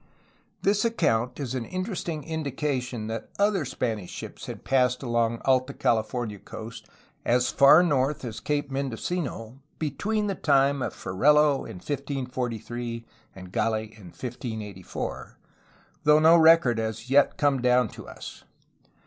[0.63, 5.73] This account is an interesting indication that other Spanish ships had passed along the Alta
[5.75, 6.87] California coast
[7.23, 13.75] as far north as Cape Mendocino between the time of Ferrelo in 1543 and Gah
[13.75, 15.37] in 1584,
[16.03, 17.07] though no record has
[17.37, 18.43] come down to us.